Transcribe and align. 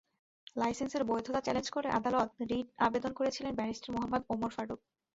লাইসেন্সের 0.55 1.03
বৈধতা 1.03 1.39
চ্যালেঞ্জ 1.41 1.67
করে 1.69 1.87
আদালতে 1.97 2.41
রিট 2.51 2.67
আবেদন 2.87 3.11
করেছিলেন 3.19 3.53
ব্যারিস্টার 3.55 3.93
মুহম্মদ 3.95 4.21
ওমর 4.33 4.51
ফারুক। 4.55 4.79